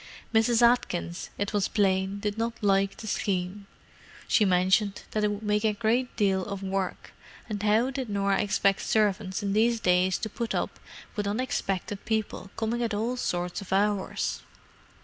[0.33, 0.63] Mrs.
[0.63, 3.67] Atkins, it was plain, did not like the scheme.
[4.27, 7.13] She mentioned that it would make a great deal of work,
[7.47, 10.79] and how did Norah expect servants in these days to put up
[11.15, 14.41] with unexpected people coming at all sorts of hours?